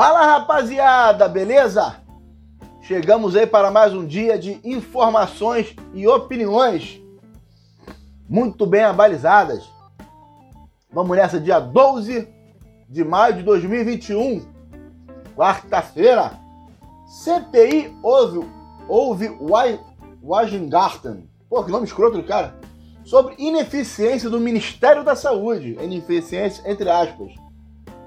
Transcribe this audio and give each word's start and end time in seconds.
Fala 0.00 0.24
rapaziada, 0.26 1.28
beleza? 1.28 1.96
Chegamos 2.82 3.34
aí 3.34 3.48
para 3.48 3.68
mais 3.68 3.92
um 3.92 4.06
dia 4.06 4.38
de 4.38 4.60
informações 4.62 5.74
e 5.92 6.06
opiniões 6.06 7.02
muito 8.28 8.64
bem 8.64 8.84
abalizadas. 8.84 9.68
Vamos 10.92 11.16
nessa, 11.16 11.40
dia 11.40 11.58
12 11.58 12.28
de 12.88 13.02
maio 13.02 13.38
de 13.38 13.42
2021, 13.42 14.46
quarta-feira. 15.34 16.30
CPI 17.04 17.92
houve, 18.00 18.48
houve 18.88 19.36
Washington, 20.22 21.24
pô, 21.50 21.64
que 21.64 21.72
nome 21.72 21.86
escroto 21.86 22.18
do 22.18 22.22
cara, 22.22 22.54
sobre 23.04 23.34
ineficiência 23.36 24.30
do 24.30 24.38
Ministério 24.38 25.02
da 25.02 25.16
Saúde, 25.16 25.76
ineficiência 25.82 26.62
entre 26.70 26.88
aspas. 26.88 27.32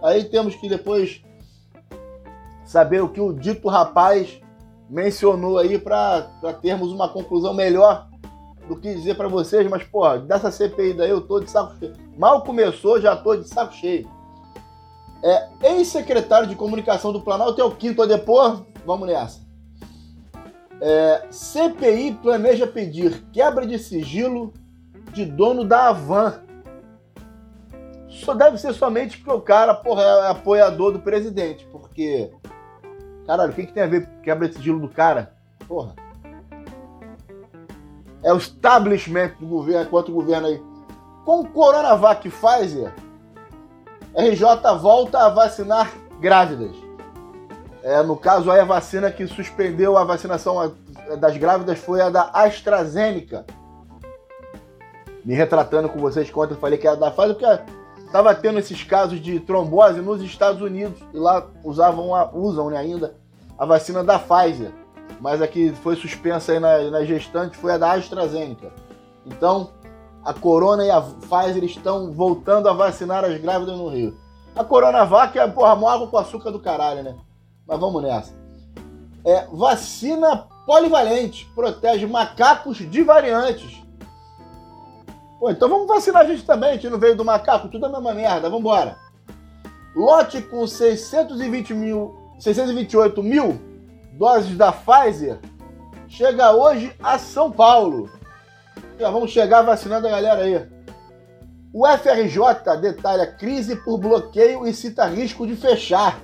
Aí 0.02 0.24
temos 0.24 0.56
que 0.56 0.70
depois 0.70 1.22
saber 2.72 3.04
o 3.04 3.10
que 3.10 3.20
o 3.20 3.34
dito 3.34 3.68
rapaz 3.68 4.40
mencionou 4.90 5.58
aí 5.58 5.78
para 5.78 6.22
termos 6.62 6.94
uma 6.94 7.10
conclusão 7.10 7.54
melhor 7.54 8.08
do 8.66 8.78
que 8.78 8.94
dizer 8.94 9.16
para 9.16 9.28
vocês, 9.28 9.70
mas, 9.70 9.84
pô, 9.84 10.08
dessa 10.20 10.50
CPI 10.50 10.94
daí 10.94 11.10
eu 11.10 11.20
tô 11.20 11.42
de 11.42 11.52
saco 11.52 11.76
cheio. 11.78 11.94
Mal 12.18 12.44
começou, 12.44 13.02
já 13.02 13.14
tô 13.14 13.36
de 13.36 13.46
saco 13.46 13.74
cheio. 13.74 14.10
É, 15.22 15.50
ex-secretário 15.64 16.48
de 16.48 16.56
comunicação 16.56 17.12
do 17.12 17.20
Planalto 17.20 17.60
é 17.60 17.64
o 17.66 17.72
quinto 17.72 18.02
a 18.02 18.06
depor. 18.06 18.66
Vamos 18.86 19.06
nessa. 19.06 19.42
É, 20.80 21.28
CPI 21.30 22.20
planeja 22.24 22.66
pedir 22.66 23.22
quebra 23.34 23.68
de 23.68 23.78
sigilo 23.78 24.54
de 25.12 25.26
dono 25.26 25.66
da 25.66 25.90
Avan. 25.90 26.40
Só 28.08 28.34
deve 28.34 28.58
ser 28.58 28.74
somente 28.74 29.18
porque 29.18 29.32
o 29.32 29.42
cara, 29.42 29.74
porra, 29.74 30.04
é 30.04 30.30
apoiador 30.30 30.94
do 30.94 31.00
presidente. 31.00 31.68
Porque 31.70 32.32
Caralho, 33.32 33.54
o 33.54 33.56
que, 33.56 33.66
que 33.66 33.72
tem 33.72 33.84
a 33.84 33.88
ver 33.88 34.10
quebra 34.22 34.50
de 34.50 34.56
sigilo 34.56 34.82
do 34.82 34.90
cara? 34.90 35.32
Porra. 35.66 35.96
É 38.22 38.34
o 38.34 38.36
establishment 38.36 39.32
do 39.40 39.48
governo, 39.48 39.90
quanto 39.90 40.12
o 40.12 40.16
governo 40.16 40.48
aí. 40.48 40.62
Com 41.24 41.40
o 41.40 41.48
Coronavac 41.48 42.28
e 42.28 42.30
Pfizer, 42.30 42.94
RJ 44.14 44.46
volta 44.82 45.20
a 45.20 45.30
vacinar 45.30 45.94
grávidas. 46.20 46.76
É, 47.82 48.04
no 48.04 48.18
caso 48.18 48.52
aí, 48.52 48.60
a 48.60 48.66
vacina 48.66 49.10
que 49.10 49.26
suspendeu 49.26 49.98
a 49.98 50.04
vacinação 50.04 50.76
das 51.18 51.38
grávidas 51.38 51.80
foi 51.80 52.02
a 52.02 52.10
da 52.10 52.32
AstraZeneca. 52.34 53.46
Me 55.24 55.34
retratando 55.34 55.88
com 55.88 56.00
vocês 56.00 56.30
quando 56.30 56.52
eu 56.52 56.58
falei 56.58 56.78
que 56.78 56.86
era 56.86 56.98
da 56.98 57.10
Pfizer, 57.10 57.36
porque 57.36 57.46
estava 58.06 58.36
tendo 58.36 58.60
esses 58.60 58.84
casos 58.84 59.22
de 59.22 59.40
trombose 59.40 60.02
nos 60.02 60.22
Estados 60.22 60.62
Unidos 60.62 61.02
e 61.14 61.18
lá 61.18 61.48
usavam 61.64 62.14
a, 62.14 62.30
usam 62.34 62.70
né, 62.70 62.78
ainda 62.78 63.21
a 63.62 63.66
vacina 63.68 64.04
da 64.04 64.18
Pfizer, 64.18 64.72
mas 65.20 65.40
a 65.40 65.48
que 65.48 65.72
foi 65.84 65.96
suspensa 65.96 66.52
aí 66.52 66.60
na, 66.60 66.90
na 66.90 67.06
gestante 67.06 67.56
foi 67.56 67.72
a 67.72 67.78
da 67.78 67.92
AstraZeneca. 67.92 68.74
Então, 69.24 69.70
a 70.26 70.34
Corona 70.34 70.84
e 70.84 70.90
a 70.90 71.00
Pfizer 71.00 71.64
estão 71.64 72.12
voltando 72.12 72.68
a 72.68 72.74
vacinar 72.74 73.24
as 73.24 73.40
grávidas 73.40 73.78
no 73.78 73.88
Rio. 73.88 74.18
A 74.56 74.64
Coronavac 74.64 75.38
é, 75.38 75.48
porra, 75.48 75.74
água 75.74 76.08
com 76.08 76.18
açúcar 76.18 76.50
do 76.50 76.60
caralho, 76.60 77.04
né? 77.04 77.16
Mas 77.68 77.80
vamos 77.80 78.02
nessa. 78.02 78.34
É, 79.24 79.46
vacina 79.52 80.48
polivalente 80.66 81.46
protege 81.54 82.08
macacos 82.08 82.78
de 82.78 83.04
variantes. 83.04 83.80
Pô, 85.40 85.52
então 85.52 85.70
vamos 85.70 85.88
vacinar 85.88 86.24
a 86.24 86.26
gente 86.26 86.44
também, 86.44 86.72
a 86.72 86.74
gente 86.74 86.90
não 86.90 86.98
veio 86.98 87.16
do 87.16 87.24
macaco, 87.24 87.68
tudo 87.68 87.86
a 87.86 87.90
mesma 87.90 88.12
merda, 88.12 88.50
vambora. 88.50 88.98
Lote 89.96 90.42
com 90.42 90.66
620 90.66 91.76
mil, 91.76 92.21
628 92.42 93.22
mil 93.22 93.62
doses 94.14 94.58
da 94.58 94.72
Pfizer 94.72 95.40
chega 96.08 96.52
hoje 96.52 96.92
a 97.02 97.20
São 97.20 97.52
Paulo. 97.52 98.10
Já 99.00 99.12
vamos 99.12 99.30
chegar 99.30 99.62
vacinando 99.62 100.08
a 100.08 100.12
galera 100.12 100.42
aí. 100.42 100.68
O 101.72 101.88
FRJ 101.88 102.78
detalha 102.82 103.28
crise 103.28 103.76
por 103.76 104.00
bloqueio 104.00 104.68
e 104.68 104.74
cita 104.74 105.06
risco 105.06 105.46
de 105.46 105.56
fechar. 105.56 106.20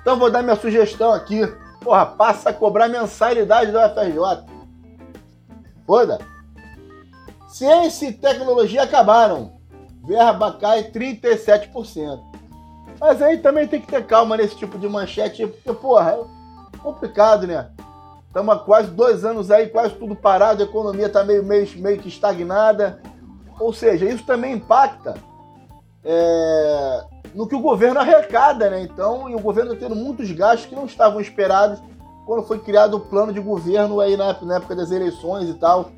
Então 0.00 0.16
vou 0.16 0.30
dar 0.30 0.42
minha 0.42 0.56
sugestão 0.56 1.12
aqui. 1.12 1.42
Porra, 1.80 2.06
passa 2.06 2.50
a 2.50 2.54
cobrar 2.54 2.88
mensalidade 2.88 3.72
do 3.72 3.78
FRJ. 3.80 4.46
Foda. 5.84 6.18
Ciência 7.48 8.06
e 8.06 8.12
tecnologia 8.12 8.84
acabaram. 8.84 9.58
Verba 10.04 10.52
cai 10.52 10.84
37%. 10.92 12.25
Mas 13.00 13.20
aí 13.20 13.38
também 13.38 13.66
tem 13.66 13.80
que 13.80 13.86
ter 13.86 14.04
calma 14.06 14.36
nesse 14.36 14.56
tipo 14.56 14.78
de 14.78 14.88
manchete, 14.88 15.46
porque, 15.46 15.72
porra, 15.72 16.18
é 16.72 16.78
complicado, 16.78 17.46
né? 17.46 17.70
Estamos 18.26 18.54
há 18.54 18.58
quase 18.58 18.90
dois 18.90 19.24
anos 19.24 19.50
aí, 19.50 19.68
quase 19.68 19.94
tudo 19.94 20.14
parado, 20.14 20.62
a 20.62 20.66
economia 20.66 21.06
está 21.06 21.24
meio, 21.24 21.44
meio, 21.44 21.68
meio 21.78 21.98
que 21.98 22.08
estagnada. 22.08 23.00
Ou 23.58 23.72
seja, 23.72 24.04
isso 24.04 24.24
também 24.24 24.54
impacta 24.54 25.14
é, 26.04 27.04
no 27.34 27.46
que 27.46 27.54
o 27.54 27.60
governo 27.60 28.00
arrecada, 28.00 28.70
né? 28.70 28.82
Então, 28.82 29.28
e 29.28 29.34
o 29.34 29.40
governo 29.40 29.72
está 29.72 29.86
tendo 29.86 29.96
muitos 29.96 30.30
gastos 30.32 30.66
que 30.66 30.74
não 30.74 30.86
estavam 30.86 31.20
esperados 31.20 31.82
quando 32.26 32.42
foi 32.42 32.58
criado 32.58 32.94
o 32.94 33.00
plano 33.00 33.32
de 33.32 33.40
governo 33.40 34.00
aí 34.00 34.16
na, 34.16 34.32
na 34.42 34.56
época 34.56 34.74
das 34.74 34.90
eleições 34.90 35.48
e 35.48 35.54
tal 35.54 35.90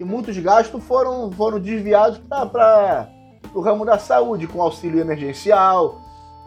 e 0.00 0.04
muitos 0.04 0.36
gastos 0.38 0.82
foram, 0.82 1.30
foram 1.30 1.60
desviados 1.60 2.18
para 2.18 3.06
o 3.54 3.60
ramo 3.60 3.84
da 3.84 3.98
saúde, 3.98 4.46
com 4.46 4.62
auxílio 4.62 4.98
emergencial, 4.98 6.00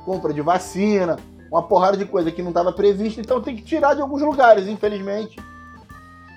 compra 0.05 0.33
de 0.33 0.41
vacina, 0.41 1.17
uma 1.51 1.63
porrada 1.63 1.97
de 1.97 2.05
coisa 2.05 2.31
que 2.31 2.41
não 2.41 2.49
estava 2.49 2.71
prevista, 2.71 3.21
então 3.21 3.41
tem 3.41 3.55
que 3.55 3.61
tirar 3.61 3.93
de 3.93 4.01
alguns 4.01 4.21
lugares, 4.21 4.67
infelizmente. 4.67 5.39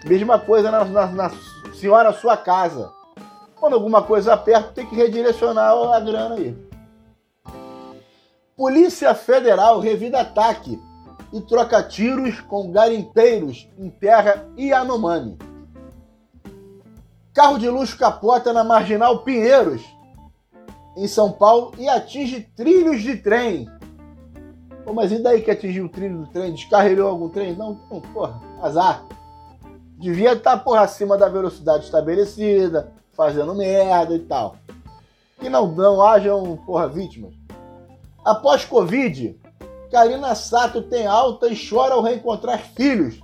Mesma 0.05 0.39
coisa 0.39 0.71
na, 0.71 0.85
na, 0.85 1.07
na 1.07 1.31
senhora 1.75 2.13
sua 2.13 2.37
casa. 2.37 2.93
Quando 3.59 3.75
alguma 3.75 4.03
coisa 4.03 4.35
aperta, 4.35 4.73
tem 4.75 4.87
que 4.87 4.95
redirecionar 4.95 5.73
a 5.73 6.01
grana 6.01 6.35
aí. 6.35 6.57
Polícia 8.57 9.15
Federal 9.15 9.81
revida 9.81 10.21
ataque 10.21 10.81
e 11.33 11.41
troca 11.41 11.83
tiros 11.83 12.41
com 12.41 12.71
garimpeiros 12.71 13.69
em 13.79 13.91
terra 13.91 14.47
Yanomami. 14.59 15.39
Carro 17.35 17.59
de 17.59 17.69
luxo 17.69 17.99
capota 17.99 18.53
na 18.53 18.65
Marginal 18.65 19.19
Pinheiros, 19.19 19.83
em 20.97 21.07
São 21.07 21.31
Paulo, 21.31 21.73
e 21.79 21.89
atinge 21.89 22.41
trilhos 22.57 23.03
de 23.03 23.17
trem. 23.17 23.69
Pô, 24.85 24.93
mas 24.93 25.13
e 25.13 25.19
daí 25.19 25.43
que 25.43 25.51
atingiu 25.51 25.87
o 25.87 25.89
trilho 25.89 26.23
do 26.23 26.27
trem? 26.29 26.55
Descarregou 26.55 27.09
algum 27.09 27.29
trem? 27.29 27.55
Não, 27.55 27.79
não 27.91 28.01
porra, 28.01 28.41
azar. 28.63 29.05
Devia 29.99 30.33
estar, 30.33 30.57
porra, 30.59 30.83
acima 30.83 31.19
da 31.19 31.29
velocidade 31.29 31.85
estabelecida, 31.85 32.93
fazendo 33.13 33.55
merda 33.55 34.15
e 34.15 34.21
tal. 34.21 34.57
Que 35.39 35.49
não, 35.49 35.69
não 35.69 36.01
hajam, 36.01 36.59
porra, 36.65 36.89
vítimas. 36.89 37.35
Após 38.25 38.65
Covid, 38.65 39.39
Karina 39.91 40.35
Sato 40.35 40.83
tem 40.83 41.07
alta 41.07 41.49
e 41.49 41.69
chora 41.69 41.95
ao 41.95 42.03
reencontrar 42.03 42.59
filhos 42.59 43.21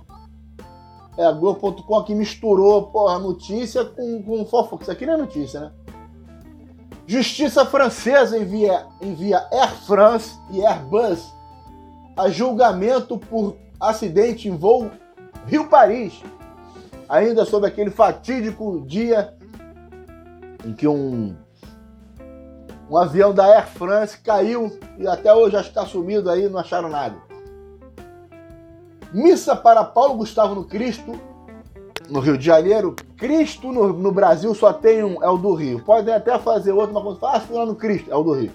é, 1.17 1.25
a 1.25 1.31
Globo.com 1.31 2.03
que 2.03 2.15
misturou 2.15 2.87
porra, 2.87 3.19
notícia 3.19 3.85
com, 3.85 4.23
com 4.23 4.45
fofoca. 4.45 4.83
Isso 4.83 4.91
aqui 4.91 5.05
não 5.05 5.13
é 5.13 5.17
notícia, 5.17 5.59
né? 5.59 5.71
Justiça 7.05 7.65
francesa 7.65 8.37
envia, 8.37 8.85
envia 9.01 9.45
Air 9.51 9.75
France 9.85 10.39
e 10.51 10.65
Airbus 10.65 11.33
a 12.15 12.29
julgamento 12.29 13.17
por 13.17 13.57
acidente 13.79 14.47
em 14.47 14.55
voo 14.55 14.89
Rio-Paris. 15.45 16.23
Ainda 17.09 17.43
sobre 17.45 17.67
aquele 17.67 17.89
fatídico 17.89 18.83
dia 18.87 19.33
em 20.65 20.73
que 20.73 20.87
um, 20.87 21.35
um 22.89 22.97
avião 22.97 23.33
da 23.33 23.45
Air 23.45 23.67
France 23.67 24.17
caiu 24.19 24.79
e 24.97 25.05
até 25.05 25.33
hoje 25.33 25.57
está 25.57 25.85
sumido 25.85 26.29
aí, 26.29 26.47
não 26.47 26.59
acharam 26.59 26.89
nada. 26.89 27.15
Missa 29.11 29.55
para 29.55 29.83
Paulo 29.83 30.15
Gustavo 30.15 30.55
no 30.55 30.63
Cristo, 30.63 31.19
no 32.09 32.19
Rio 32.19 32.37
de 32.37 32.45
Janeiro. 32.45 32.95
Cristo 33.17 33.71
no, 33.71 33.93
no 33.93 34.11
Brasil 34.11 34.53
só 34.53 34.73
tem 34.73 35.03
um, 35.03 35.23
é 35.23 35.29
o 35.29 35.37
do 35.37 35.53
Rio. 35.53 35.83
Podem 35.83 36.13
até 36.13 36.37
fazer 36.39 36.71
outro, 36.71 36.93
mas 36.93 37.03
quando 37.03 37.19
fala, 37.19 37.37
ah, 37.37 37.39
fulano 37.39 37.71
no 37.73 37.75
Cristo, 37.75 38.11
é 38.11 38.15
o 38.15 38.23
do 38.23 38.33
Rio. 38.33 38.51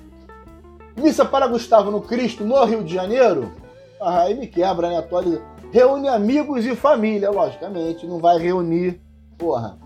Missa 0.97 1.25
para 1.25 1.47
Gustavo 1.47 1.91
no 1.91 2.01
Cristo, 2.01 2.45
no 2.45 2.63
Rio 2.65 2.83
de 2.83 2.93
Janeiro. 2.93 3.53
Ah, 4.01 4.23
aí 4.23 4.35
me 4.35 4.47
quebra, 4.47 4.89
né? 4.89 4.99
Atualiza. 4.99 5.43
Reúne 5.71 6.09
amigos 6.09 6.65
e 6.65 6.75
família, 6.75 7.31
logicamente. 7.31 8.07
Não 8.07 8.19
vai 8.19 8.39
reunir, 8.39 9.01
porra, 9.37 9.77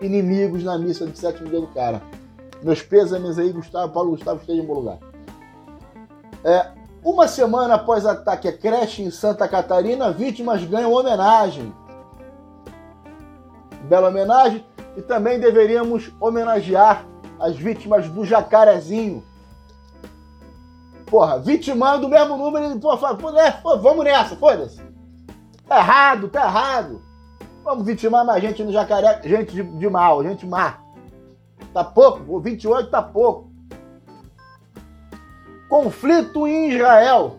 inimigos 0.00 0.62
na 0.62 0.78
missa 0.78 1.06
de 1.06 1.18
sétimo 1.18 1.48
dia 1.48 1.60
do 1.60 1.66
cara. 1.68 2.02
Meus 2.62 2.82
pêsames 2.82 3.38
aí, 3.38 3.50
Gustavo, 3.52 3.92
Paulo 3.92 4.10
Gustavo 4.10 4.40
esteja 4.40 4.62
em 4.62 4.66
bom 4.66 4.74
lugar. 4.74 4.98
É, 6.44 6.68
uma 7.02 7.28
semana 7.28 7.74
após 7.74 8.06
ataque 8.06 8.48
à 8.48 8.52
creche 8.52 9.02
em 9.02 9.10
Santa 9.10 9.46
Catarina, 9.46 10.10
vítimas 10.10 10.64
ganham 10.64 10.92
homenagem. 10.92 11.72
Bela 13.84 14.08
homenagem. 14.08 14.64
E 14.96 15.02
também 15.02 15.40
deveríamos 15.40 16.12
homenagear 16.20 17.04
as 17.40 17.56
vítimas 17.56 18.08
do 18.08 18.24
Jacarezinho. 18.24 19.24
porra, 21.06 21.38
vitimando 21.38 22.06
o 22.06 22.10
mesmo 22.10 22.36
número, 22.36 22.64
ele, 22.64 22.80
pô, 22.80 22.96
fala, 22.96 23.16
pô, 23.16 23.78
vamos 23.78 24.04
nessa, 24.04 24.36
foda-se. 24.36 24.80
Tá 25.66 25.78
errado, 25.78 26.28
tá 26.28 26.44
errado. 26.44 27.02
Vamos 27.64 27.86
vitimar 27.86 28.24
mais 28.24 28.42
gente 28.42 28.62
no 28.62 28.72
jacaré, 28.72 29.20
gente 29.24 29.52
de, 29.54 29.62
de 29.62 29.88
mal, 29.88 30.22
gente 30.22 30.46
má. 30.46 30.78
Tá 31.72 31.82
pouco, 31.82 32.38
28 32.40 32.90
tá 32.90 33.02
pouco. 33.02 33.50
Conflito 35.68 36.46
em 36.46 36.70
Israel. 36.70 37.38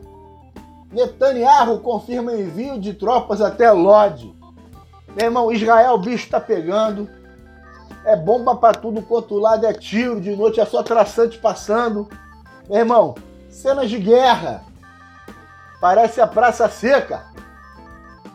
Netanyahu 0.91 1.79
confirma 1.79 2.33
envio 2.33 2.79
de 2.79 2.93
tropas 2.93 3.39
até 3.39 3.71
Lod. 3.71 4.33
Meu 5.15 5.25
irmão, 5.25 5.51
Israel, 5.51 5.93
o 5.93 5.97
bicho 5.97 6.29
tá 6.29 6.41
pegando. 6.41 7.09
É 8.05 8.15
bomba 8.15 8.55
pra 8.55 8.73
tudo 8.73 9.01
quanto 9.01 9.39
lado, 9.39 9.65
é 9.65 9.73
tiro 9.73 10.19
de 10.19 10.35
noite, 10.35 10.59
é 10.59 10.65
só 10.65 10.83
traçante 10.83 11.37
passando. 11.39 12.07
Meu 12.69 12.79
irmão, 12.79 13.15
cenas 13.49 13.89
de 13.89 13.97
guerra. 13.97 14.63
Parece 15.79 16.19
a 16.19 16.27
Praça 16.27 16.67
Seca. 16.67 17.23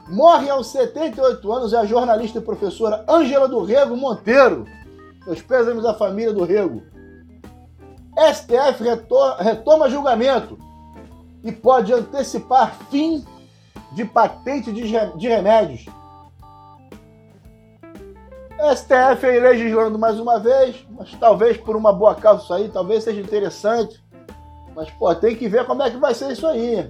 Morre 0.09 0.49
aos 0.49 0.69
78 0.69 1.53
anos 1.53 1.75
a 1.75 1.85
jornalista 1.85 2.38
e 2.38 2.43
professora 2.43 3.05
Ângela 3.09 3.47
do 3.47 3.62
Rego 3.62 3.97
Monteiro. 3.97 4.65
Meus 5.27 5.43
pêsames 5.43 5.85
à 5.85 5.94
família 5.94 6.32
do 6.32 6.44
Rego. 6.44 6.82
STF 8.17 8.82
retoma 9.38 9.88
julgamento 9.88 10.59
e 11.44 11.53
pode 11.53 11.93
antecipar 11.93 12.75
fim 12.91 13.25
de 13.93 14.05
patente 14.05 14.73
de 14.73 15.29
remédios. 15.29 15.87
STF 18.76 19.26
aí 19.26 19.40
legislando 19.40 19.98
mais 19.98 20.18
uma 20.20 20.38
vez, 20.38 20.86
mas 20.90 21.12
talvez 21.14 21.56
por 21.56 21.76
uma 21.76 21.92
boa 21.92 22.14
causa 22.14 22.42
isso 22.42 22.54
aí, 22.54 22.68
talvez 22.68 23.04
seja 23.04 23.20
interessante. 23.20 24.02
Mas, 24.74 24.90
pô, 24.90 25.14
tem 25.14 25.34
que 25.34 25.48
ver 25.48 25.66
como 25.66 25.82
é 25.82 25.90
que 25.90 25.96
vai 25.96 26.14
ser 26.14 26.32
isso 26.32 26.46
aí. 26.46 26.88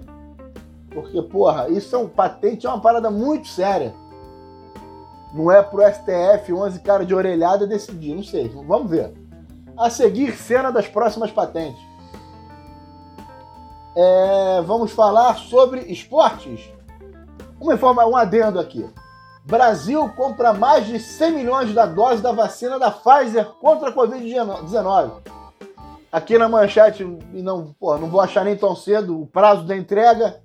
Porque, 0.91 1.23
porra, 1.23 1.69
isso 1.69 1.95
é 1.95 1.99
um 1.99 2.09
patente, 2.09 2.67
é 2.67 2.71
uma 2.71 2.81
parada 2.81 3.11
muito 3.11 3.49
séria. 3.49 3.95
Não 5.33 5.51
é 5.51 5.63
pro 5.63 5.83
STF, 5.83 6.53
11 6.53 6.81
cara 6.81 7.07
de 7.07 7.15
orelhada 7.15 7.67
decidir, 7.67 8.15
não 8.15 8.23
sei, 8.23 8.49
vamos 8.49 8.91
ver. 8.91 9.13
A 9.77 9.89
seguir, 9.89 10.37
cena 10.37 10.71
das 10.71 10.89
próximas 10.89 11.31
patentes. 11.31 11.81
É, 13.97 14.63
vamos 14.63 14.91
falar 14.91 15.37
sobre 15.39 15.81
esportes. 15.83 16.69
Uma 17.61 17.75
informa, 17.75 18.07
um 18.07 18.17
adendo 18.17 18.59
aqui. 18.59 18.89
Brasil 19.45 20.09
compra 20.11 20.53
mais 20.53 20.87
de 20.87 20.99
100 20.99 21.33
milhões 21.33 21.75
da 21.75 21.87
dose 21.87 22.23
da 22.23 22.33
vacina 22.33 22.79
da 22.79 22.91
Pfizer 22.91 23.47
contra 23.61 23.89
a 23.89 23.93
Covid-19. 23.93 25.11
Aqui 26.13 26.37
na 26.37 26.49
manchete, 26.49 27.05
não, 27.33 27.75
pô, 27.79 27.97
não 27.97 28.09
vou 28.09 28.21
achar 28.21 28.45
nem 28.45 28.57
tão 28.57 28.75
cedo 28.75 29.21
o 29.21 29.27
prazo 29.27 29.65
da 29.65 29.77
entrega. 29.77 30.41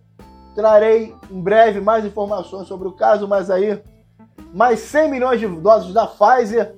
Trarei 0.55 1.13
em 1.29 1.41
breve 1.41 1.81
mais 1.81 2.05
informações 2.05 2.67
sobre 2.67 2.87
o 2.87 2.93
caso, 2.93 3.27
mas 3.27 3.49
aí 3.49 3.81
mais 4.53 4.79
100 4.79 5.11
milhões 5.11 5.39
de 5.39 5.47
doses 5.47 5.93
da 5.93 6.07
Pfizer 6.07 6.75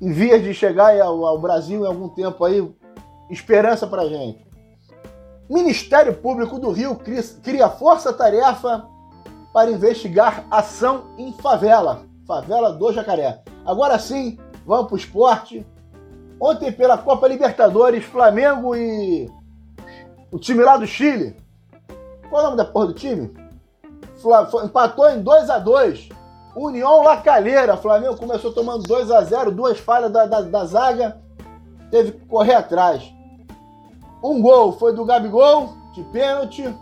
em 0.00 0.12
vias 0.12 0.42
de 0.42 0.54
chegar 0.54 0.98
ao, 1.00 1.26
ao 1.26 1.38
Brasil 1.38 1.84
em 1.84 1.86
algum 1.86 2.08
tempo 2.08 2.44
aí. 2.44 2.66
Esperança 3.28 3.86
pra 3.86 4.06
gente. 4.06 4.44
Ministério 5.48 6.14
Público 6.14 6.58
do 6.58 6.70
Rio 6.70 6.98
cria 7.42 7.68
força-tarefa 7.68 8.88
para 9.52 9.70
investigar 9.70 10.46
ação 10.50 11.14
em 11.18 11.32
favela. 11.32 12.02
Favela 12.26 12.72
do 12.72 12.92
Jacaré. 12.92 13.42
Agora 13.64 13.98
sim, 13.98 14.38
vamos 14.66 14.86
pro 14.86 14.96
esporte. 14.96 15.66
Ontem, 16.40 16.72
pela 16.72 16.96
Copa 16.96 17.28
Libertadores, 17.28 18.04
Flamengo 18.04 18.74
e 18.74 19.30
o 20.30 20.38
time 20.38 20.62
lá 20.62 20.76
do 20.76 20.86
Chile. 20.86 21.36
Qual 22.28 22.40
é 22.40 22.44
o 22.44 22.46
nome 22.46 22.56
da 22.56 22.64
porra 22.64 22.86
do 22.86 22.94
time? 22.94 23.34
Empatou 24.64 25.10
em 25.10 25.20
2 25.20 25.50
a 25.50 25.58
2 25.58 26.08
União 26.54 27.02
La 27.02 27.18
Calheira. 27.18 27.76
Flamengo 27.76 28.16
começou 28.16 28.52
tomando 28.52 28.82
2 28.84 29.10
a 29.10 29.22
0 29.22 29.50
duas 29.50 29.78
falhas 29.78 30.10
da, 30.10 30.26
da, 30.26 30.40
da 30.42 30.64
zaga. 30.64 31.20
Teve 31.90 32.12
que 32.12 32.26
correr 32.26 32.54
atrás. 32.54 33.12
Um 34.22 34.40
gol 34.40 34.72
foi 34.72 34.94
do 34.94 35.04
Gabigol, 35.04 35.74
de 35.92 36.02
pênalti. 36.04 36.72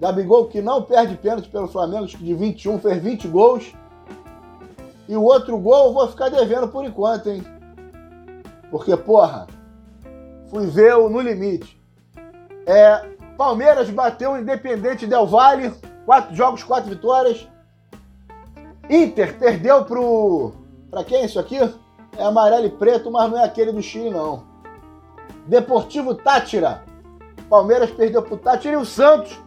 Gabigol 0.00 0.48
que 0.48 0.60
não 0.60 0.82
perde 0.82 1.16
pênalti 1.16 1.48
pelo 1.48 1.68
Flamengo, 1.68 2.06
de 2.06 2.34
21, 2.34 2.78
fez 2.78 3.02
20 3.02 3.28
gols. 3.28 3.72
E 5.08 5.16
o 5.16 5.22
outro 5.22 5.58
gol 5.58 5.86
eu 5.86 5.92
vou 5.92 6.08
ficar 6.08 6.28
devendo 6.28 6.68
por 6.68 6.84
enquanto, 6.84 7.28
hein? 7.28 7.44
Porque, 8.70 8.96
porra, 8.96 9.46
fui 10.48 10.66
ver 10.66 10.96
o 10.96 11.08
no 11.08 11.20
limite. 11.20 11.80
É, 12.66 13.08
Palmeiras 13.36 13.90
bateu 13.90 14.32
o 14.32 14.38
Independente 14.38 15.06
Del 15.06 15.26
Valle, 15.26 15.72
quatro 16.06 16.34
jogos, 16.34 16.62
quatro 16.62 16.90
vitórias. 16.90 17.46
Inter 18.88 19.38
perdeu 19.38 19.84
pro. 19.84 20.52
Pra 20.90 21.04
quem 21.04 21.18
é 21.18 21.24
isso 21.24 21.38
aqui? 21.38 21.58
É 22.16 22.22
amarelo 22.22 22.66
e 22.66 22.70
preto, 22.70 23.10
mas 23.10 23.30
não 23.30 23.38
é 23.38 23.44
aquele 23.44 23.72
do 23.72 23.82
Chile, 23.82 24.10
não. 24.10 24.44
Deportivo 25.46 26.14
Tátira. 26.14 26.82
Palmeiras 27.48 27.90
perdeu 27.90 28.22
pro 28.22 28.36
Tátira 28.36 28.74
e 28.74 28.76
o 28.76 28.84
Santos 28.84 29.38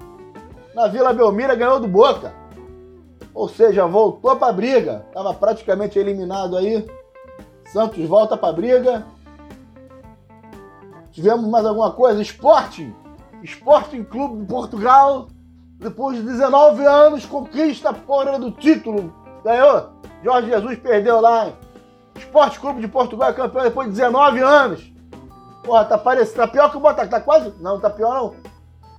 na 0.77 0.87
Vila 0.87 1.11
Belmira 1.11 1.55
ganhou 1.55 1.79
do 1.79 1.87
Boca. 1.87 2.31
Ou 3.33 3.49
seja, 3.49 3.87
voltou 3.87 4.35
para 4.35 4.49
a 4.49 4.53
briga. 4.53 5.03
Estava 5.07 5.33
praticamente 5.33 5.97
eliminado 5.97 6.55
aí. 6.55 6.87
Santos 7.65 8.07
volta 8.07 8.37
para 8.37 8.49
a 8.49 8.53
briga. 8.53 9.03
Tivemos 11.11 11.49
mais 11.49 11.65
alguma 11.65 11.91
coisa? 11.93 12.21
Esporte. 12.21 12.93
Sporting 13.43 14.03
Clube 14.03 14.41
de 14.41 14.45
Portugal. 14.45 15.29
Depois 15.79 16.17
de 16.17 16.23
19 16.23 16.85
anos, 16.85 17.25
conquista 17.25 17.89
a 17.89 17.93
porra 17.93 18.37
do 18.37 18.51
título. 18.51 19.11
Ganhou. 19.43 19.89
Jorge 20.23 20.49
Jesus 20.49 20.77
perdeu 20.77 21.19
lá. 21.19 21.53
Esporte 22.15 22.59
Clube 22.59 22.81
de 22.81 22.87
Portugal 22.87 23.31
é 23.31 23.33
campeão 23.33 23.63
depois 23.63 23.87
de 23.87 23.95
19 23.95 24.41
anos. 24.41 24.93
Porra, 25.63 25.85
tá 25.85 25.97
parecendo. 25.97 26.37
Tá 26.37 26.47
pior 26.47 26.69
que 26.69 26.77
o 26.77 26.79
Botafogo. 26.79 27.09
Tá 27.09 27.19
quase. 27.19 27.51
Não, 27.59 27.79
tá 27.79 27.89
pior 27.89 28.13
não. 28.13 28.35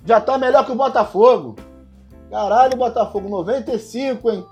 Já 0.05 0.21
tá 0.21 0.37
melhor 0.37 0.67
que 0.67 0.73
o 0.73 0.77
Botafogo. 0.77 1.55
Caralho, 2.31 2.77
Botafogo 2.77 3.29
95, 3.29 4.31
hein? 4.31 4.47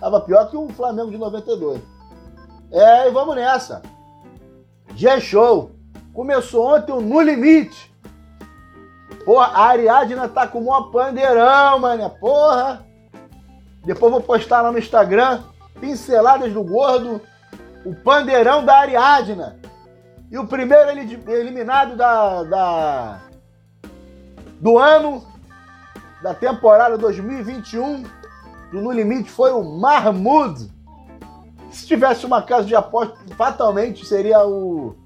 Tava 0.00 0.20
pior 0.20 0.48
que 0.48 0.56
o 0.56 0.68
Flamengo 0.68 1.10
de 1.10 1.18
92. 1.18 1.80
É, 2.70 3.08
e 3.08 3.10
vamos 3.10 3.34
nessa. 3.34 3.82
G-Show. 4.94 5.72
Começou 6.12 6.74
ontem 6.74 6.92
o 6.92 7.00
No 7.00 7.20
Limite. 7.20 7.92
Porra, 9.24 9.46
a 9.46 9.66
Ariadna 9.66 10.28
tá 10.28 10.46
com 10.46 10.60
um 10.60 10.90
pandeirão, 10.90 11.78
mano. 11.80 12.10
Porra. 12.20 12.86
Depois 13.84 14.12
vou 14.12 14.20
postar 14.20 14.62
lá 14.62 14.70
no 14.70 14.78
Instagram. 14.78 15.42
Pinceladas 15.80 16.52
do 16.52 16.62
Gordo. 16.62 17.20
O 17.84 17.94
pandeirão 17.94 18.64
da 18.64 18.78
Ariadna. 18.78 19.58
E 20.30 20.38
o 20.38 20.46
primeiro 20.46 20.90
eliminado 20.90 21.96
da, 21.96 22.42
da 22.44 23.20
do 24.60 24.76
ano 24.76 25.24
da 26.22 26.34
temporada 26.34 26.98
2021 26.98 28.02
do 28.72 28.82
No 28.82 28.90
Limite 28.90 29.30
foi 29.30 29.52
o 29.52 29.62
Mahmoud. 29.62 30.70
Se 31.70 31.86
tivesse 31.86 32.26
uma 32.26 32.42
casa 32.42 32.66
de 32.66 32.74
aposta, 32.74 33.16
fatalmente 33.36 34.04
seria 34.04 34.46
o, 34.46 34.96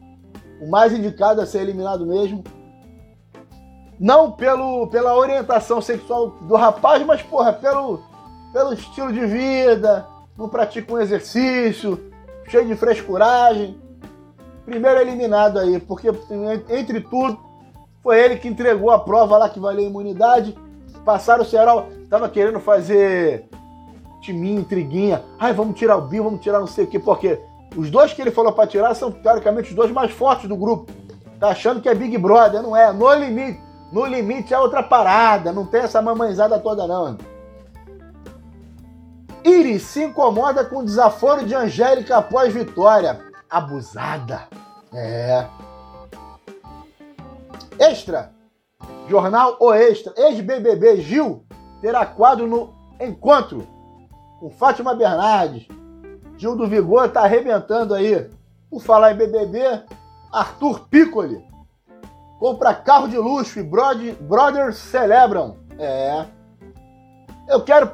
o 0.61 0.71
mais 0.71 0.93
indicado 0.93 1.41
a 1.41 1.47
ser 1.47 1.61
eliminado 1.61 2.07
mesmo. 2.07 2.43
Não 3.99 4.33
pelo, 4.33 4.87
pela 4.89 5.17
orientação 5.17 5.81
sexual 5.81 6.31
do 6.43 6.57
rapaz, 6.57 7.05
mas, 7.05 7.23
porra, 7.23 7.53
pelo, 7.53 8.01
pelo 8.53 8.73
estilo 8.73 9.13
de 9.13 9.25
vida, 9.27 10.07
não 10.37 10.49
pratica 10.49 10.93
um 10.93 10.99
exercício, 10.99 12.11
cheio 12.49 12.67
de 12.67 12.75
frescuragem. 12.75 13.81
Primeiro 14.65 15.01
eliminado 15.01 15.59
aí, 15.59 15.79
porque 15.79 16.09
entre 16.69 17.01
tudo, 17.01 17.39
foi 18.03 18.19
ele 18.19 18.37
que 18.37 18.49
entregou 18.49 18.91
a 18.91 18.99
prova 18.99 19.37
lá 19.37 19.49
que 19.49 19.61
valeu 19.61 19.85
a 19.85 19.89
imunidade 19.89 20.57
Passaram 21.05 21.43
o 21.43 21.47
Ceará, 21.47 21.85
tava 22.09 22.29
querendo 22.29 22.61
fazer 22.61 23.49
timinho, 24.21 24.61
intriguinha. 24.61 25.23
Ai, 25.39 25.53
vamos 25.53 25.79
tirar 25.79 25.97
o 25.97 26.03
Bill, 26.03 26.25
vamos 26.25 26.41
tirar 26.41 26.61
não 26.61 26.67
sei 26.67 26.85
o 26.85 26.87
quê, 26.87 26.99
porque 26.99 27.41
os 27.77 27.91
dois 27.91 28.13
que 28.13 28.23
ele 28.23 28.31
falou 28.31 28.53
para 28.53 28.67
tirar 28.67 28.95
são, 28.95 29.11
teoricamente, 29.11 29.71
os 29.71 29.75
dois 29.75 29.91
mais 29.91 30.13
fortes 30.13 30.49
do 30.49 30.57
grupo. 30.57 30.93
Tá 31.41 31.49
achando 31.49 31.81
que 31.81 31.89
é 31.89 31.95
Big 31.95 32.17
Brother, 32.19 32.63
não 32.63 32.77
é? 32.77 32.93
No 32.93 33.13
limite. 33.15 33.61
No 33.93 34.07
limite 34.07 34.55
é 34.55 34.59
outra 34.59 34.83
parada, 34.83 35.53
não 35.53 35.67
tem 35.67 35.83
essa 35.83 36.01
mamãezada 36.01 36.59
toda, 36.59 36.87
não. 36.87 37.19
Iris 39.45 39.83
se 39.83 40.05
incomoda 40.05 40.65
com 40.65 40.79
o 40.79 40.85
desaforo 40.85 41.45
de 41.45 41.55
Angélica 41.55 42.17
após 42.17 42.55
vitória. 42.55 43.21
Abusada. 43.51 44.45
É. 44.95 45.47
Extra. 47.79 48.31
Jornal 49.09 49.57
O 49.61 49.73
Extra, 49.73 50.13
ex-BBB 50.17 51.01
Gil 51.03 51.45
terá 51.81 52.07
quadro 52.07 52.47
no 52.47 52.75
Encontro 53.01 53.67
com 54.41 54.51
Fátima 54.51 54.95
Bernardes. 54.95 55.67
Gil 56.37 56.57
do 56.57 56.67
Vigor 56.67 57.09
tá 57.09 57.23
arrebentando 57.23 57.95
aí. 57.95 58.31
Por 58.71 58.81
falar 58.81 59.13
em 59.13 59.17
BBB, 59.17 59.83
Arthur 60.33 60.89
Piccoli 60.89 61.53
compra 62.43 62.75
carro 62.75 63.07
de 63.07 63.17
luxo 63.17 63.61
e 63.61 63.63
brother, 63.63 64.17
brothers 64.21 64.77
celebram. 64.77 65.59
É. 65.79 66.25
Eu 67.49 67.63
quero. 67.63 67.87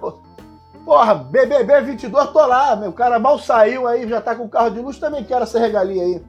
Porra, 0.87 1.17
BBB 1.17 1.83
22, 1.83 2.31
tô 2.31 2.47
lá, 2.47 2.75
meu 2.75 2.91
cara 2.91 3.19
mal 3.19 3.39
saiu 3.39 3.87
aí, 3.87 4.09
já 4.09 4.23
tá 4.23 4.35
com 4.35 4.49
carro 4.49 4.71
de 4.71 4.81
luxo, 4.81 4.99
também 4.99 5.23
quero 5.23 5.43
essa 5.43 5.59
regalia 5.59 6.03
aí. 6.03 6.25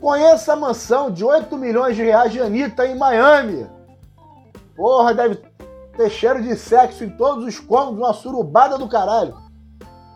Conheça 0.00 0.52
a 0.52 0.56
mansão 0.56 1.10
de 1.10 1.24
8 1.24 1.56
milhões 1.56 1.96
de 1.96 2.02
reais 2.02 2.30
de 2.30 2.40
Anitta 2.40 2.86
em 2.86 2.96
Miami. 2.96 3.66
Porra, 4.76 5.14
deve 5.14 5.36
ter 5.96 6.10
cheiro 6.10 6.42
de 6.42 6.54
sexo 6.56 7.02
em 7.02 7.10
todos 7.10 7.44
os 7.44 7.58
cômodos, 7.58 7.98
uma 7.98 8.12
surubada 8.12 8.76
do 8.76 8.88
caralho. 8.88 9.34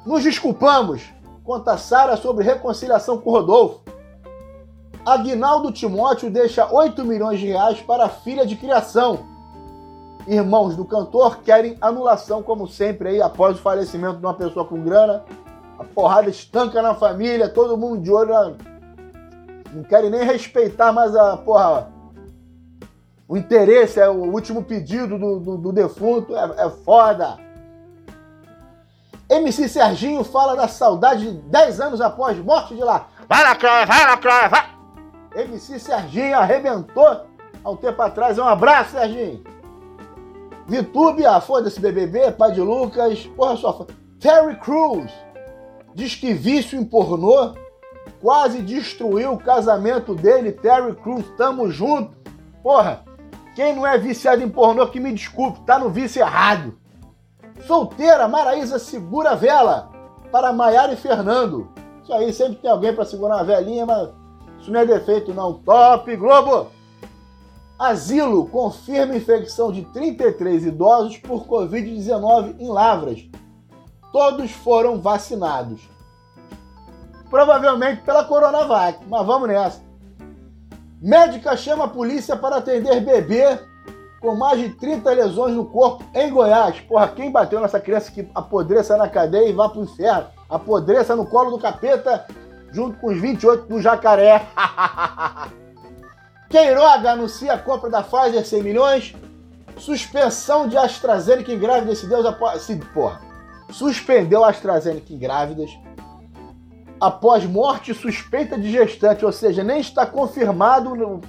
Nos 0.05 0.23
desculpamos, 0.23 1.03
conta 1.45 1.79
Sara 1.79 2.17
sobre 2.17 2.45
reconciliação 2.45 3.19
com 3.19 3.31
Rodolfo. 3.31 3.81
Aguinaldo 5.05 5.73
Timóteo 5.73 6.31
deixa 6.31 6.71
8 6.71 7.03
milhões 7.05 7.41
de 7.41 7.47
reais 7.47 7.81
para 7.81 8.05
a 8.05 8.09
filha 8.09 8.47
de 8.47 8.57
criação. 8.57 9.21
Irmãos 10.27 10.77
do 10.77 10.85
cantor 10.85 11.39
querem 11.39 11.79
anulação, 11.81 12.43
como 12.43 12.69
sempre, 12.69 13.09
aí, 13.09 13.23
após 13.23 13.59
o 13.59 13.63
falecimento 13.63 14.19
de 14.19 14.27
uma 14.27 14.35
pessoa 14.35 14.67
com 14.67 14.83
grana. 14.83 15.25
A 15.79 15.85
porrada 15.85 16.29
estanca 16.29 16.83
na 16.83 16.95
família, 16.95 17.49
todo 17.49 17.79
mundo 17.79 18.03
de 18.03 18.13
olho. 18.13 18.57
Não 19.73 19.83
querem 19.85 20.11
nem 20.11 20.25
respeitar 20.25 20.93
mais 20.93 21.15
a 21.15 21.37
porra. 21.37 21.93
O 23.29 23.37
interesse 23.37 24.01
é 24.01 24.09
o 24.09 24.25
último 24.33 24.65
pedido 24.65 25.17
do, 25.17 25.39
do, 25.39 25.57
do 25.57 25.73
defunto, 25.73 26.37
é, 26.37 26.67
é 26.67 26.71
foda. 26.71 27.39
MC 29.29 29.69
Serginho 29.69 30.25
fala 30.25 30.57
da 30.57 30.67
saudade 30.67 31.31
de 31.31 31.39
10 31.43 31.81
anos 31.81 32.01
após 32.01 32.37
morte 32.39 32.75
de 32.75 32.83
lá. 32.83 33.07
Vai 33.29 33.45
na 33.45 33.55
Clara, 33.55 33.87
vai 33.87 34.07
na 34.07 34.17
Clara, 34.17 34.49
vai! 34.49 34.81
MC 35.37 35.79
Serginho 35.79 36.37
arrebentou 36.37 37.07
há 37.63 37.71
um 37.71 37.77
tempo 37.77 38.03
atrás. 38.03 38.37
Um 38.37 38.45
abraço, 38.45 38.91
Serginho! 38.91 39.45
Vitube, 40.67 41.25
ah, 41.25 41.41
foda-se 41.41 41.81
BBB, 41.81 42.33
pai 42.33 42.51
de 42.53 42.61
Lucas, 42.61 43.25
porra 43.37 43.57
só. 43.57 43.87
Terry 44.19 44.57
Crews 44.57 45.13
diz 45.95 46.17
que 46.17 46.35
vício 46.35 46.79
em 46.79 46.85
pornô 46.85 47.55
quase 48.21 48.63
destruiu 48.63 49.33
o 49.33 49.39
casamento 49.39 50.15
dele. 50.15 50.53
Terry 50.53 50.95
Crews, 50.95 51.25
tamo 51.37 51.71
junto. 51.71 52.13
Porra, 52.63 53.05
quem 53.55 53.75
não 53.75 53.87
é 53.87 53.99
viciado 53.99 54.43
em 54.43 54.49
pornô, 54.49 54.87
que 54.89 55.01
me 55.01 55.13
desculpe, 55.13 55.61
tá 55.61 55.79
no 55.79 55.91
vício 55.91 56.21
errado. 56.21 56.79
Solteira, 57.67 58.29
Maraísa 58.29 58.79
segura 58.79 59.31
a 59.31 59.35
vela 59.35 59.91
para 60.31 60.53
Maiara 60.53 60.93
e 60.93 60.97
Fernando. 60.97 61.69
Isso 62.03 62.13
aí, 62.13 62.33
sempre 62.33 62.57
tem 62.57 62.71
alguém 62.71 62.95
para 62.95 63.05
segurar 63.05 63.37
uma 63.37 63.45
velinha, 63.45 63.85
mas 63.85 64.09
isso 64.61 64.71
não 64.71 64.81
é 64.81 64.87
defeito 64.87 65.35
não. 65.35 65.55
Top 65.55 66.17
Globo! 66.17 66.69
Asilo 67.79 68.47
confirma 68.47 69.17
infecção 69.17 69.73
de 69.73 69.83
33 69.87 70.67
idosos 70.67 71.17
por 71.17 71.47
Covid-19 71.47 72.57
em 72.59 72.69
Lavras. 72.69 73.27
Todos 74.13 74.51
foram 74.51 75.01
vacinados. 75.01 75.81
Provavelmente 77.31 78.03
pela 78.03 78.25
Coronavac, 78.25 78.99
mas 79.09 79.27
vamos 79.27 79.49
nessa. 79.49 79.81
Médica 81.01 81.57
chama 81.57 81.85
a 81.85 81.89
polícia 81.89 82.37
para 82.37 82.57
atender 82.57 83.01
bebê 83.01 83.59
com 84.21 84.35
mais 84.35 84.59
de 84.59 84.69
30 84.71 85.11
lesões 85.13 85.55
no 85.55 85.65
corpo 85.65 86.05
em 86.15 86.31
Goiás. 86.31 86.79
Porra, 86.81 87.09
quem 87.09 87.31
bateu 87.31 87.61
nessa 87.61 87.81
criança 87.81 88.13
que 88.13 88.29
apodreça 88.35 88.97
na 88.97 89.09
cadeia 89.09 89.49
e 89.49 89.53
vá 89.53 89.69
pro 89.69 89.83
inferno? 89.83 90.29
Apodreça 90.49 91.17
no 91.17 91.25
colo 91.25 91.53
do 91.53 91.59
capeta 91.59 92.27
junto 92.71 92.99
com 92.99 93.09
os 93.09 93.21
28 93.21 93.67
do 93.67 93.81
jacaré. 93.81 94.47
Queiroga 96.51 97.13
anuncia 97.13 97.55
a 97.55 97.59
compra 97.59 97.89
da 97.89 98.03
Pfizer 98.03 98.45
100 98.45 98.63
milhões. 98.63 99.17
Suspensão 99.79 100.69
de 100.69 100.77
AstraZeneca 100.77 101.51
em 101.53 101.59
grávidas 101.59 101.99
se 101.99 102.07
Deus 102.07 102.27
após... 102.27 102.63
Se, 102.63 102.77
porra. 102.77 103.21
Suspendeu 103.71 104.45
AstraZeneca 104.45 105.13
em 105.13 105.19
grávidas 105.19 105.71
após 107.01 107.47
morte 107.47 107.95
suspeita 107.95 108.59
de 108.59 108.71
gestante, 108.71 109.25
ou 109.25 109.33
seja, 109.33 109.65
nem 109.65 109.81
está 109.81 110.05
confirmado. 110.05 110.95
No... 110.95 111.21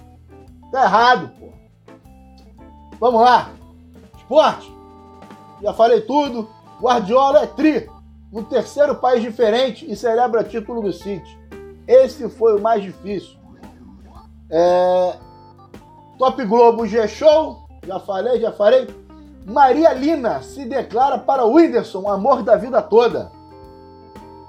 Tá 0.72 0.84
errado, 0.84 1.32
pô. 1.40 1.50
Vamos 3.00 3.22
lá. 3.22 3.50
Esporte. 4.18 4.72
Já 5.62 5.74
falei 5.74 6.02
tudo. 6.02 6.50
Guardiola 6.82 7.44
é 7.44 7.48
tri. 7.48 7.90
No 8.32 8.44
terceiro 8.44 8.96
país 8.96 9.22
diferente 9.22 9.90
e 9.90 9.96
celebra 9.96 10.44
título 10.44 10.82
do 10.82 10.94
City. 10.94 11.40
Esse 11.88 12.30
foi 12.30 12.58
o 12.58 12.62
mais 12.62 12.84
difícil. 12.84 13.38
É... 14.50 15.16
Top 16.18 16.44
Globo 16.46 16.86
G-Show. 16.86 17.68
Já 17.86 18.00
falei, 18.00 18.40
já 18.40 18.52
falei. 18.52 18.88
Maria 19.46 19.92
Lina 19.94 20.42
se 20.42 20.66
declara 20.66 21.18
para 21.18 21.46
Whindersson, 21.46 22.08
amor 22.08 22.44
da 22.44 22.56
vida 22.56 22.82
toda. 22.82 23.32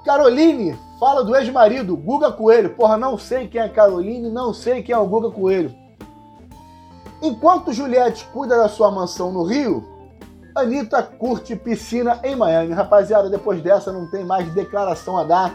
Caroline 0.05 0.77
fala 1.03 1.21
do 1.21 1.35
ex-marido, 1.35 1.97
Guga 1.97 2.31
Coelho. 2.31 2.69
Porra, 2.69 2.95
não 2.95 3.17
sei 3.17 3.45
quem 3.45 3.59
é 3.59 3.67
Caroline, 3.67 4.29
não 4.29 4.53
sei 4.53 4.81
quem 4.81 4.95
é 4.95 4.97
o 4.97 5.05
Guga 5.05 5.29
Coelho. 5.29 5.75
Enquanto 7.21 7.73
Juliette 7.73 8.23
cuida 8.31 8.55
da 8.55 8.69
sua 8.69 8.89
mansão 8.89 9.29
no 9.29 9.43
Rio, 9.43 9.85
Anitta 10.55 11.03
curte 11.03 11.57
piscina 11.57 12.21
em 12.23 12.37
Miami. 12.37 12.71
Rapaziada, 12.71 13.29
depois 13.29 13.61
dessa 13.61 13.91
não 13.91 14.09
tem 14.09 14.23
mais 14.23 14.47
declaração 14.53 15.17
a 15.17 15.25
dar. 15.25 15.53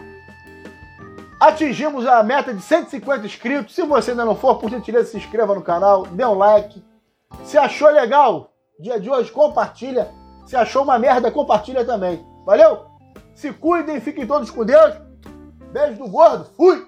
Atingimos 1.41 2.07
a 2.07 2.23
meta 2.23 2.53
de 2.53 2.61
150 2.61 3.25
inscritos. 3.25 3.75
Se 3.75 3.83
você 3.85 4.11
ainda 4.11 4.27
não 4.27 4.37
for, 4.37 4.57
por 4.57 4.69
gentileza, 4.69 5.13
se 5.13 5.17
inscreva 5.17 5.55
no 5.55 5.63
canal, 5.63 6.03
dê 6.09 6.27
um 6.27 6.35
like. 6.35 6.85
Se 7.45 7.57
achou 7.57 7.89
legal, 7.89 8.53
dia 8.79 9.01
de 9.01 9.09
hoje, 9.09 9.33
compartilha. 9.33 10.11
Se 10.45 10.55
achou 10.55 10.83
uma 10.83 10.99
merda, 10.99 11.31
compartilha 11.31 11.87
também. 11.87 12.23
Valeu? 12.45 12.85
Se 13.35 13.51
cuidem, 13.51 13.99
fiquem 13.99 14.27
todos 14.27 14.51
com 14.51 14.63
Deus. 14.63 15.08
Beijo 15.73 15.99
do 15.99 16.09
gordo. 16.09 16.47
Fui! 16.57 16.87